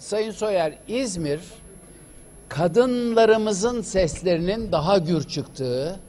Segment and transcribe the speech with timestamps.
[0.00, 1.40] Sayın Soyer, İzmir
[2.48, 6.00] kadınlarımızın seslerinin daha gür çıktığı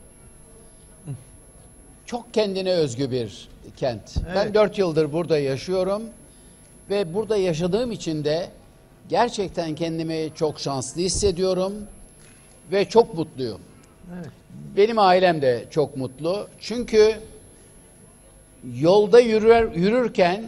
[2.06, 4.18] çok kendine özgü bir kent.
[4.36, 4.54] Ben Evet.
[4.54, 6.04] dört yıldır burada yaşıyorum
[6.90, 8.50] ve burada yaşadığım için de
[9.10, 11.74] gerçekten kendimi çok şanslı hissediyorum
[12.72, 13.62] ve çok mutluyum.
[14.16, 14.30] Evet.
[14.78, 16.48] Benim ailem de çok mutlu.
[16.60, 17.16] Çünkü
[18.76, 20.46] yolda yürür, yürürken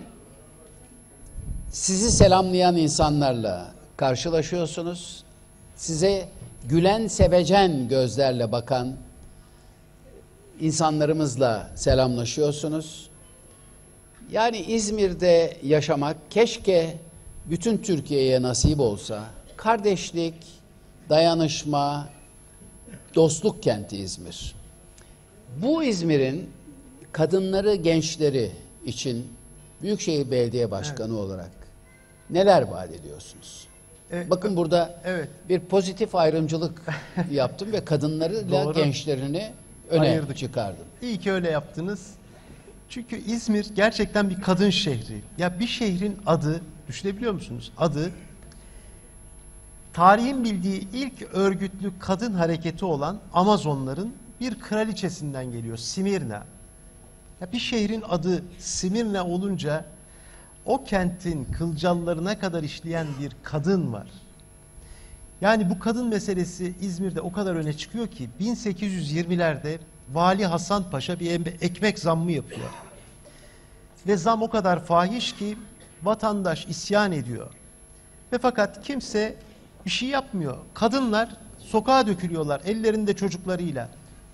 [1.74, 5.23] sizi selamlayan insanlarla karşılaşıyorsunuz.
[5.76, 6.30] Size
[6.70, 8.96] gülen sevecen gözlerle bakan
[10.59, 13.09] insanlarımızla selamlaşıyorsunuz.
[14.32, 16.98] Yani İzmir'de yaşamak keşke
[17.46, 19.24] bütün Türkiye'ye nasip olsa.
[19.58, 20.35] Kardeşlik,
[21.10, 22.10] dayanışma,
[23.16, 24.55] dostluk kenti İzmir.
[25.62, 26.49] Bu İzmir'in
[27.12, 28.52] kadınları, gençleri
[28.85, 29.27] için
[29.82, 31.62] Büyükşehir Belediye Başkanı olarak
[32.30, 33.68] neler vaat ediyorsunuz?
[34.12, 35.30] Evet, Bakın burada evet.
[35.50, 36.82] bir pozitif ayrımcılık
[37.32, 38.74] yaptım ve kadınlarıyla Doğru.
[38.74, 39.52] gençlerini
[39.90, 40.38] öne Ayırdık.
[40.38, 40.85] çıkardım.
[41.01, 42.12] İyi ki öyle yaptınız.
[42.90, 45.21] Çünkü İzmir gerçekten bir kadın şehri.
[45.38, 47.71] Ya bir şehrin adı, düşünebiliyor musunuz?
[47.77, 48.12] Adı
[49.94, 55.77] tarihin bildiği ilk örgütlü kadın hareketi olan Amazonların bir kraliçesinden geliyor.
[55.77, 56.44] Simirna.
[57.41, 59.85] Ya bir şehrin adı Simirna olunca
[60.66, 64.08] o kentin kılcallarına kadar işleyen bir kadın var.
[65.42, 69.78] Yani bu kadın meselesi İzmir'de o kadar öne çıkıyor ki 1820'lerde
[70.14, 72.69] Vali Hasan Paşa bir ekmek zammı yapıyor.
[74.08, 75.58] Ve zam o kadar fahiş ki
[76.03, 77.53] vatandaş isyan ediyor.
[78.34, 79.36] Ve fakat kimse
[79.86, 80.58] bir şey yapmıyor.
[80.74, 83.90] Kadınlar sokağa dökülüyorlar ellerinde çocuklarıyla.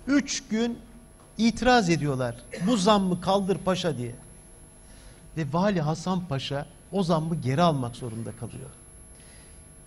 [0.06, 0.78] Üç gün
[1.38, 2.36] itiraz ediyorlar.
[2.66, 4.14] Bu zammı kaldır paşa diye.
[5.40, 8.70] Ve Vali Hasan Paşa o zammı geri almak zorunda kalıyor.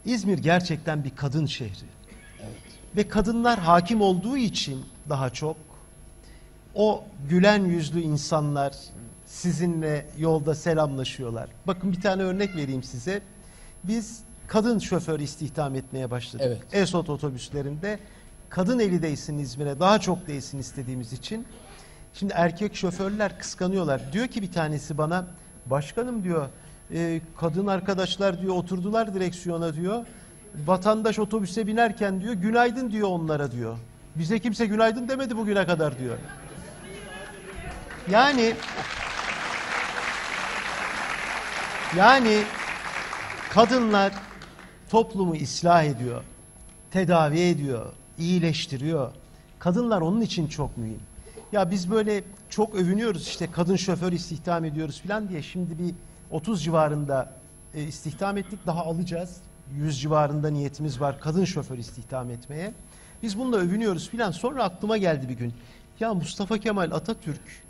[0.06, 1.86] İzmir gerçekten bir kadın şehri.
[2.96, 5.58] Ve kadınlar hakim olduğu için daha çok
[6.76, 8.76] o gülen yüzlü insanlar
[9.26, 11.50] sizinle yolda selamlaşıyorlar.
[11.68, 13.22] Bakın bir tane örnek vereyim size.
[13.84, 16.46] Biz kadın şoför istihdam etmeye başladık.
[16.48, 16.62] Evet.
[16.72, 18.00] Esot otobüslerinde
[18.50, 21.46] kadın eli değsin İzmir'e daha çok değsin istediğimiz için.
[22.14, 24.14] Şimdi erkek şoförler kıskanıyorlar.
[24.14, 25.26] Diyor ki bir tanesi bana
[25.66, 26.48] başkanım diyor
[26.94, 30.06] e, kadın arkadaşlar diyor oturdular direksiyona diyor.
[30.66, 33.78] Vatandaş otobüse binerken diyor günaydın diyor onlara diyor.
[34.16, 36.18] Bize kimse günaydın demedi bugüne kadar diyor.
[38.12, 38.56] Yani
[41.98, 42.44] yani
[43.50, 44.14] kadınlar
[44.90, 46.24] toplumu ıslah ediyor,
[46.92, 47.86] tedavi ediyor,
[48.18, 49.12] iyileştiriyor.
[49.60, 51.00] Kadınlar onun için çok mühim.
[51.54, 55.42] Ya biz böyle çok övünüyoruz işte kadın şoför istihdam ediyoruz falan diye.
[55.42, 55.96] Şimdi bir
[56.32, 57.34] 30 civarında
[57.74, 59.38] e, istihdam ettik daha alacağız.
[59.76, 62.74] 100 civarında niyetimiz var kadın şoför istihdam etmeye.
[63.24, 64.32] Biz bununla övünüyoruz falan.
[64.32, 65.54] Sonra aklıma geldi bir gün.
[66.00, 67.64] Ya Mustafa Kemal Atatürk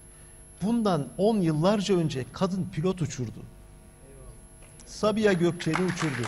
[0.61, 3.39] bundan 10 yıllarca önce kadın pilot uçurdu.
[4.85, 6.21] Sabiha Gökçen'i uçurdu.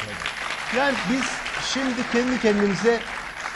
[0.77, 1.25] Yani biz
[1.73, 2.99] şimdi kendi kendimize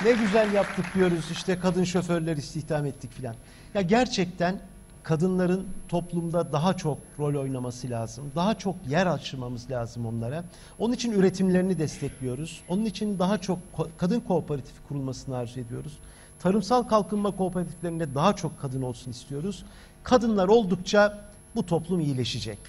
[0.05, 3.35] ne güzel yaptık diyoruz işte kadın şoförler istihdam ettik filan.
[3.73, 4.59] Ya gerçekten
[5.03, 8.31] kadınların toplumda daha çok rol oynaması lazım.
[8.35, 10.43] Daha çok yer açmamız lazım onlara.
[10.79, 12.61] Onun için üretimlerini destekliyoruz.
[12.67, 13.59] Onun için daha çok
[13.97, 15.99] kadın kooperatifi kurulmasını arzu ediyoruz.
[16.39, 19.65] Tarımsal kalkınma kooperatiflerinde daha çok kadın olsun istiyoruz.
[20.03, 21.17] Kadınlar oldukça
[21.55, 22.59] bu toplum iyileşecek.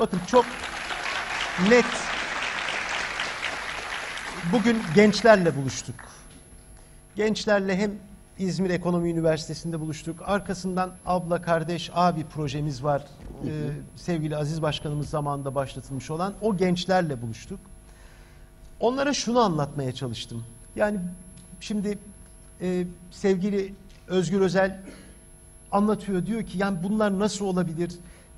[0.00, 0.44] Bakın çok
[1.68, 1.84] net
[4.52, 6.19] bugün gençlerle buluştuk.
[7.16, 7.90] Gençlerle hem
[8.38, 10.22] İzmir Ekonomi Üniversitesi'nde buluştuk.
[10.24, 13.02] Arkasından abla kardeş abi projemiz var.
[13.44, 13.48] Ee,
[13.96, 17.60] sevgili Aziz Başkanımız zamanında başlatılmış olan o gençlerle buluştuk.
[18.80, 20.44] Onlara şunu anlatmaya çalıştım.
[20.76, 20.98] Yani
[21.60, 21.98] şimdi
[22.60, 23.74] e, sevgili
[24.08, 24.80] Özgür Özel
[25.72, 27.92] anlatıyor diyor ki yani bunlar nasıl olabilir?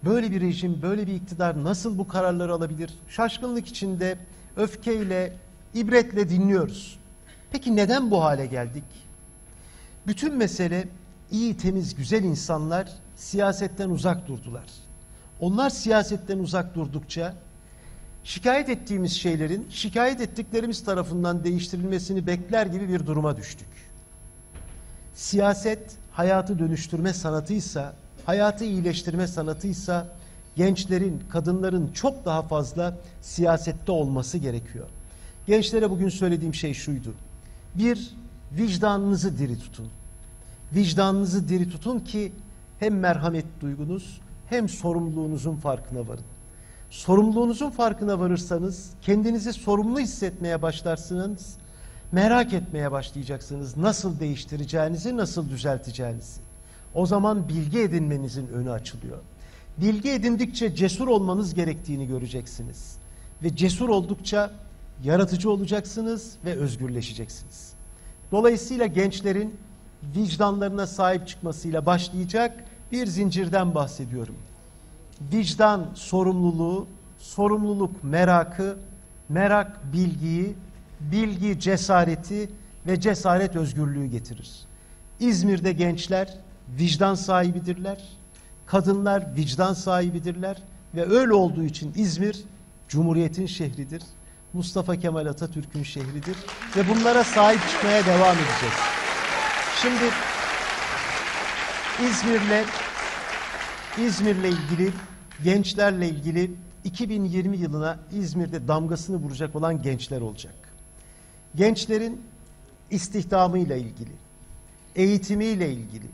[0.05, 2.95] Böyle bir rejim, böyle bir iktidar nasıl bu kararları alabilir?
[3.09, 4.19] Şaşkınlık içinde
[4.57, 5.33] öfkeyle,
[5.75, 7.02] ibretle dinliyoruz.
[7.53, 8.85] Peki neden bu hale geldik?
[10.07, 10.89] Bütün mesele
[11.31, 14.65] iyi, temiz, güzel insanlar siyasetten uzak durdular.
[15.41, 17.35] Onlar siyasetten uzak durdukça
[18.25, 23.69] şikayet ettiğimiz şeylerin şikayet ettiklerimiz tarafından değiştirilmesini bekler gibi bir duruma düştük.
[25.15, 27.95] Siyaset hayatı dönüştürme sanatıysa,
[28.27, 30.07] hayatı iyileştirme sanatıysa
[30.57, 34.87] gençlerin, kadınların çok daha fazla siyasette olması gerekiyor.
[35.47, 37.15] Gençlere bugün söylediğim şey şuydu.
[37.75, 38.15] Bir,
[38.53, 39.89] vicdanınızı diri tutun.
[40.75, 42.33] Vicdanınızı diri tutun ki
[42.79, 46.25] hem merhamet duygunuz hem sorumluluğunuzun farkına varın.
[46.91, 51.57] Sorumluluğunuzun farkına varırsanız, kendinizi sorumlu hissetmeye başlarsınız,
[52.13, 56.41] merak etmeye başlayacaksınız nasıl değiştireceğinizi, nasıl düzelteceğinizi.
[56.95, 59.19] O zaman bilgi edinmenizin önü açılıyor.
[59.79, 62.97] Bilgi edindikçe cesur olmanız gerektiğini göreceksiniz.
[63.43, 64.51] Ve cesur oldukça
[65.05, 67.73] yaratıcı olacaksınız ve özgürleşeceksiniz.
[68.33, 69.57] Dolayısıyla gençlerin
[70.17, 74.35] vicdanlarına sahip çıkmasıyla başlayacak bir zincirden bahsediyorum.
[75.33, 76.87] Vicdan sorumluluğu,
[77.19, 78.79] sorumluluk merakı,
[79.29, 80.55] merak bilgiyi,
[81.01, 82.51] bilgi cesareti
[82.87, 84.51] ve cesaret özgürlüğü getirir.
[85.21, 86.35] İzmir'de gençler
[86.79, 88.09] vicdan sahibidirler.
[88.67, 90.63] Kadınlar vicdan sahibidirler
[90.95, 92.45] ve öyle olduğu için İzmir
[92.89, 94.03] Cumhuriyet'in şehridir.
[94.53, 96.37] Mustafa Kemal Atatürk'ün şehridir
[96.77, 98.75] ve bunlara sahip çıkmaya devam edeceğiz.
[99.83, 100.05] Şimdi
[102.11, 102.65] İzmir'le
[104.07, 104.93] İzmir'le ilgili
[105.45, 106.51] gençlerle ilgili
[106.85, 110.55] 2020 yılına İzmir'de damgasını vuracak olan gençler olacak.
[111.55, 112.23] Gençlerin
[112.91, 114.13] istihdamıyla ilgili,
[114.97, 116.07] eğitimiyle ilgili,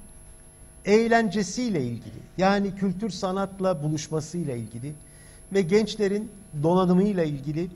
[0.85, 4.93] eğlencesiyle ilgili, yani kültür sanatla buluşmasıyla ilgili
[5.53, 6.31] ve gençlerin
[6.63, 7.71] donanımıyla ilgili,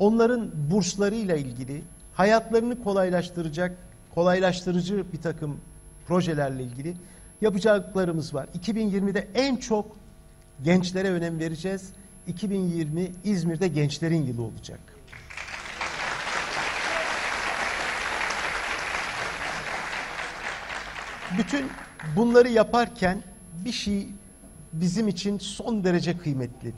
[0.00, 1.82] onların burslarıyla ilgili,
[2.14, 3.76] hayatlarını kolaylaştıracak,
[4.14, 5.60] kolaylaştırıcı bir takım
[6.08, 6.94] projelerle ilgili
[7.40, 8.46] yapacaklarımız var.
[8.58, 9.96] 2020'de en çok
[10.62, 11.92] gençlere önem vereceğiz.
[12.26, 14.80] 2020 İzmir'de gençlerin yılı olacak.
[21.38, 21.66] Bütün
[22.16, 23.22] bunları yaparken
[23.64, 24.08] bir şey
[24.72, 26.72] bizim için son derece kıymetli.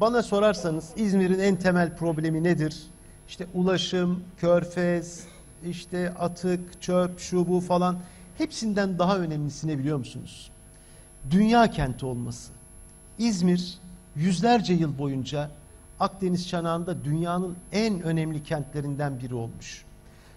[0.00, 2.82] Bana sorarsanız İzmir'in en temel problemi nedir?
[3.28, 5.26] İşte ulaşım, körfez,
[5.66, 7.98] işte atık, çöp, şu bu falan
[8.38, 10.50] hepsinden daha önemlisini biliyor musunuz?
[11.30, 12.52] Dünya kenti olması.
[13.18, 13.78] İzmir
[14.16, 15.50] yüzlerce yıl boyunca
[16.00, 19.84] Akdeniz çanağında dünyanın en önemli kentlerinden biri olmuş.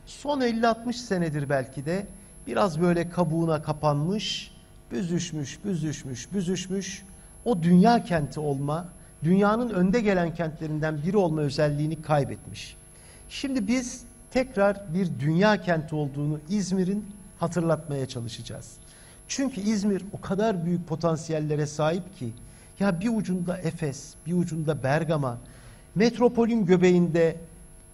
[0.06, 2.08] Son 50-60 senedir belki de
[2.48, 4.52] biraz böyle kabuğuna kapanmış,
[4.92, 7.04] büzüşmüş, büzüşmüş, büzüşmüş.
[7.46, 8.88] O dünya kenti olma,
[9.24, 12.78] dünyanın önde gelen kentlerinden biri olma özelliğini kaybetmiş.
[13.30, 17.06] Şimdi biz tekrar bir dünya kenti olduğunu İzmir'in
[17.40, 18.78] hatırlatmaya çalışacağız.
[19.28, 22.34] Çünkü İzmir o kadar büyük potansiyellere sahip ki
[22.80, 25.38] ya bir ucunda Efes, bir ucunda Bergama,
[25.96, 27.36] metropolün göbeğinde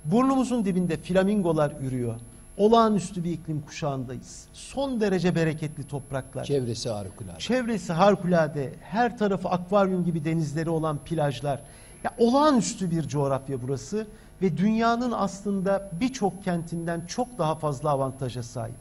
[0.06, 2.16] burnumuzun dibinde flamingolar ürüyor.
[2.57, 4.48] Olağanüstü bir iklim kuşağındayız.
[4.54, 6.44] Son derece bereketli topraklar.
[6.44, 7.39] Çevresi harikulade.
[7.39, 8.74] Çevresi harikulade.
[8.81, 11.62] Her tarafı akvaryum gibi denizleri olan plajlar.
[12.04, 14.07] Ya olağanüstü bir coğrafya burası
[14.42, 18.75] ve dünyanın aslında birçok kentinden çok daha fazla avantaja sahip.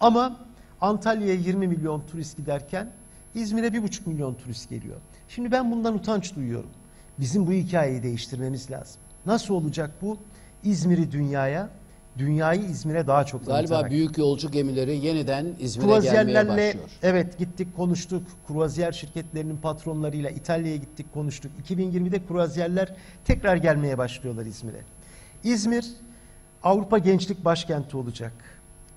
[0.00, 0.36] Ama
[0.80, 2.92] Antalya'ya 20 milyon turist giderken
[3.34, 4.96] İzmir'e 1,5 milyon turist geliyor.
[5.28, 6.70] Şimdi ben bundan utanç duyuyorum.
[7.18, 9.00] Bizim bu hikayeyi değiştirmemiz lazım.
[9.26, 10.18] Nasıl olacak bu?
[10.64, 11.68] İzmir'i dünyaya,
[12.18, 13.90] dünyayı İzmir'e daha çok Galiba tanıtarak.
[13.90, 16.88] büyük yolcu gemileri yeniden İzmir'e gelmeye başlıyor.
[17.02, 18.22] evet gittik konuştuk.
[18.46, 21.52] Kruvaziyer şirketlerinin patronlarıyla İtalya'ya gittik konuştuk.
[21.68, 22.94] 2020'de kruvaziyerler
[23.24, 24.80] tekrar gelmeye başlıyorlar İzmir'e.
[25.44, 25.86] İzmir
[26.62, 28.32] Avrupa Gençlik Başkenti olacak.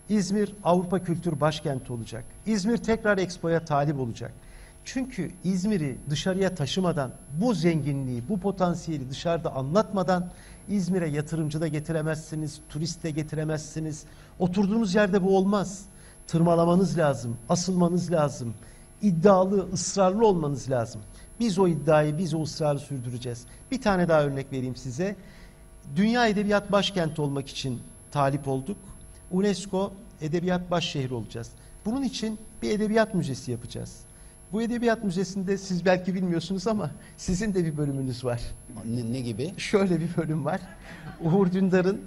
[0.09, 2.23] İzmir Avrupa Kültür Başkenti olacak.
[2.45, 4.31] İzmir tekrar Expo'ya talip olacak.
[4.85, 7.11] Çünkü İzmir'i dışarıya taşımadan,
[7.41, 10.31] bu zenginliği, bu potansiyeli dışarıda anlatmadan
[10.69, 14.03] İzmir'e yatırımcı da getiremezsiniz, turist de getiremezsiniz.
[14.39, 15.85] Oturduğunuz yerde bu olmaz.
[16.27, 18.53] Tırmalamanız lazım, asılmanız lazım.
[19.01, 21.01] İddialı, ısrarlı olmanız lazım.
[21.39, 23.45] Biz o iddiayı, biz o ısrarı sürdüreceğiz.
[23.71, 25.15] Bir tane daha örnek vereyim size.
[25.95, 27.79] Dünya Edebiyat Başkenti olmak için
[28.11, 28.77] talip olduk.
[29.31, 31.51] UNESCO Edebiyat Başşehri olacağız.
[31.85, 33.99] Bunun için bir edebiyat müzesi yapacağız.
[34.53, 38.41] Bu edebiyat müzesinde siz belki bilmiyorsunuz ama sizin de bir bölümünüz var.
[38.85, 39.53] Ne, ne gibi?
[39.57, 40.59] Şöyle bir bölüm var.
[41.21, 42.01] Uğur Dündar'ın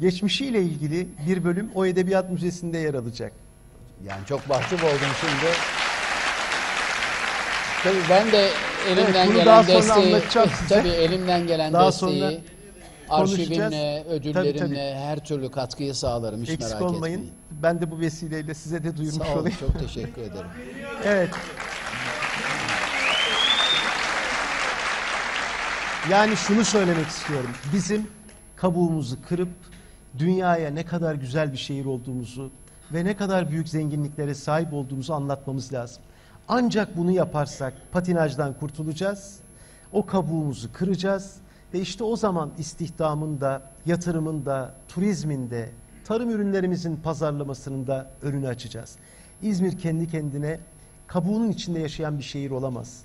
[0.00, 3.32] geçmişiyle ilgili bir bölüm o edebiyat müzesinde yer alacak.
[4.06, 5.52] Yani çok mahcup oldum şimdi.
[7.84, 8.48] Tabii ben de
[8.90, 10.22] elimden bunu gelen desteği,
[10.68, 12.32] tabii elimden gelen Daha desteği, sonra
[13.08, 14.76] arşivimle, ödüllerimle Tabii, tabii.
[14.78, 16.42] her türlü katkıyı sağlarım.
[16.42, 17.14] Hiç Eksik merak olmayın.
[17.14, 17.34] etmeyin.
[17.62, 19.56] Ben de bu vesileyle size de duyurmuş Sağ olun, olayım.
[19.60, 20.46] çok teşekkür ederim.
[21.04, 21.30] Evet.
[26.08, 27.50] Yani şunu söylemek istiyorum.
[27.72, 28.06] Bizim
[28.56, 29.48] kabuğumuzu kırıp
[30.18, 32.50] dünyaya ne kadar güzel bir şehir olduğumuzu
[32.92, 36.02] ve ne kadar büyük zenginliklere sahip olduğumuzu anlatmamız lazım.
[36.48, 39.38] Ancak bunu yaparsak patinajdan kurtulacağız.
[39.92, 41.36] O kabuğumuzu kıracağız
[41.74, 45.70] ve işte o zaman istihdamın da, yatırımın da, turizmin de,
[46.04, 48.96] tarım ürünlerimizin pazarlamasının da önünü açacağız.
[49.42, 50.60] İzmir kendi kendine
[51.06, 53.04] kabuğunun içinde yaşayan bir şehir olamaz.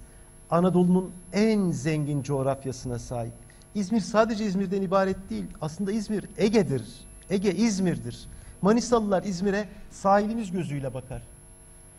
[0.55, 3.33] Anadolu'nun en zengin coğrafyasına sahip.
[3.75, 5.45] İzmir sadece İzmir'den ibaret değil.
[5.61, 6.83] Aslında İzmir Ege'dir.
[7.29, 8.27] Ege İzmir'dir.
[8.61, 11.21] Manisalılar İzmir'e sahilimiz gözüyle bakar.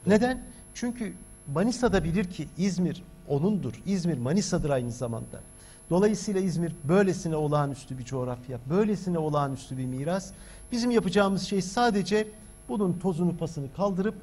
[0.07, 0.43] Neden?
[0.75, 1.13] Çünkü
[1.55, 3.83] Manisa da bilir ki İzmir onundur.
[3.87, 5.41] İzmir Manisa'dır aynı zamanda.
[5.91, 10.33] Dolayısıyla İzmir böylesine olağanüstü bir coğrafya, böylesine olağanüstü bir miras.
[10.73, 12.29] Bizim yapacağımız şey sadece
[12.69, 14.15] bunun tozunu pasını kaldırıp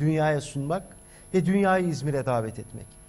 [0.00, 0.82] dünyaya sunmak
[1.34, 3.01] ve dünyayı İzmir'e davet etmek.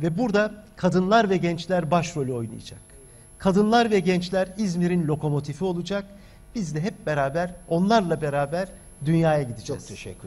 [0.00, 2.80] Ve burada kadınlar ve gençler başrolü oynayacak.
[3.38, 6.04] Kadınlar ve gençler İzmir'in lokomotifi olacak.
[6.54, 8.68] Biz de hep beraber onlarla beraber
[9.04, 9.82] dünyaya gideceğiz.
[9.82, 10.26] Çok teşekkür